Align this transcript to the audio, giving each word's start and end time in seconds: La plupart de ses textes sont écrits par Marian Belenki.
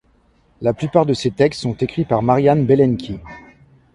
La 0.61 0.73
plupart 0.73 1.05
de 1.05 1.13
ses 1.13 1.29
textes 1.29 1.61
sont 1.61 1.75
écrits 1.75 2.05
par 2.05 2.23
Marian 2.23 2.55
Belenki. 2.55 3.19